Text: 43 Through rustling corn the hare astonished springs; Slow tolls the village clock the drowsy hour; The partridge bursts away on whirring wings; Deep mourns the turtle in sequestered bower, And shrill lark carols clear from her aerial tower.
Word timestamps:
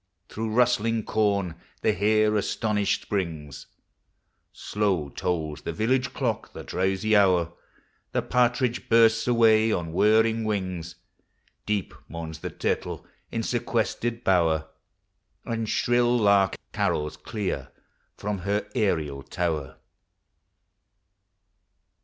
43 0.29 0.33
Through 0.33 0.55
rustling 0.55 1.03
corn 1.03 1.55
the 1.83 1.93
hare 1.93 2.35
astonished 2.35 3.03
springs; 3.03 3.67
Slow 4.51 5.09
tolls 5.09 5.61
the 5.61 5.73
village 5.73 6.11
clock 6.11 6.53
the 6.53 6.63
drowsy 6.63 7.15
hour; 7.15 7.53
The 8.11 8.23
partridge 8.23 8.89
bursts 8.89 9.27
away 9.27 9.71
on 9.71 9.93
whirring 9.93 10.43
wings; 10.43 10.95
Deep 11.67 11.93
mourns 12.07 12.39
the 12.39 12.49
turtle 12.49 13.05
in 13.31 13.43
sequestered 13.43 14.23
bower, 14.23 14.69
And 15.45 15.69
shrill 15.69 16.17
lark 16.17 16.57
carols 16.73 17.15
clear 17.15 17.71
from 18.17 18.39
her 18.39 18.67
aerial 18.73 19.21
tower. 19.21 19.77